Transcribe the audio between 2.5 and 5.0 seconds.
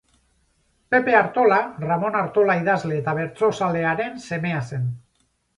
idazle eta bertsozalearen semea zen.